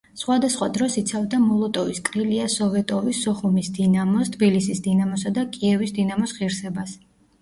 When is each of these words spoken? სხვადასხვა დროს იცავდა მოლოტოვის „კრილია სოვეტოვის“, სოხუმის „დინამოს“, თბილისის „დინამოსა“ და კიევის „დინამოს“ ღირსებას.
სხვადასხვა 0.19 0.67
დროს 0.75 0.95
იცავდა 1.01 1.39
მოლოტოვის 1.41 1.99
„კრილია 2.07 2.47
სოვეტოვის“, 2.53 3.19
სოხუმის 3.27 3.69
„დინამოს“, 3.77 4.33
თბილისის 4.37 4.83
„დინამოსა“ 4.89 5.35
და 5.37 5.45
კიევის 5.59 5.95
„დინამოს“ 6.01 6.35
ღირსებას. 6.41 6.97